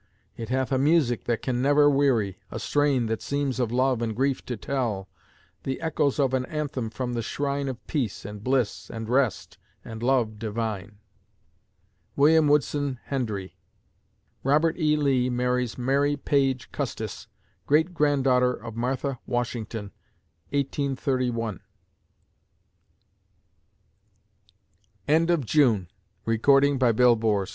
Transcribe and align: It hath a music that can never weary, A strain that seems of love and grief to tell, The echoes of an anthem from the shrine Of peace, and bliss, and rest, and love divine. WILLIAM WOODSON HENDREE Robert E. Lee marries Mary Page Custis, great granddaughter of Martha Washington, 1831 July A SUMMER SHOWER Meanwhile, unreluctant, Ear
It 0.35 0.49
hath 0.49 0.71
a 0.71 0.79
music 0.79 1.25
that 1.25 1.43
can 1.43 1.61
never 1.61 1.87
weary, 1.87 2.39
A 2.49 2.57
strain 2.59 3.05
that 3.05 3.21
seems 3.21 3.59
of 3.59 3.71
love 3.71 4.01
and 4.01 4.15
grief 4.15 4.43
to 4.47 4.57
tell, 4.57 5.07
The 5.61 5.79
echoes 5.79 6.17
of 6.19 6.33
an 6.33 6.43
anthem 6.47 6.89
from 6.89 7.13
the 7.13 7.21
shrine 7.21 7.67
Of 7.67 7.85
peace, 7.85 8.25
and 8.25 8.43
bliss, 8.43 8.89
and 8.89 9.07
rest, 9.07 9.59
and 9.85 10.01
love 10.01 10.39
divine. 10.39 10.97
WILLIAM 12.15 12.47
WOODSON 12.47 12.99
HENDREE 13.03 13.55
Robert 14.43 14.75
E. 14.79 14.97
Lee 14.97 15.29
marries 15.29 15.77
Mary 15.77 16.17
Page 16.17 16.71
Custis, 16.71 17.27
great 17.67 17.93
granddaughter 17.93 18.53
of 18.53 18.75
Martha 18.75 19.19
Washington, 19.27 19.91
1831 20.49 21.59
July 25.07 25.15
A 25.15 25.19
SUMMER 25.27 25.47
SHOWER 25.47 25.91
Meanwhile, 25.91 26.59
unreluctant, 26.59 27.23
Ear 27.23 27.45